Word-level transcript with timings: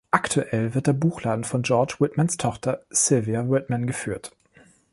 Aktuell 0.09 0.73
wird 0.73 0.87
der 0.87 0.93
Buchladen 0.93 1.43
von 1.43 1.61
George 1.61 1.97
Whitmans 1.99 2.37
Tochter, 2.37 2.81
Sylvia 2.89 3.47
Whitman, 3.47 3.85
geführt. 3.85 4.31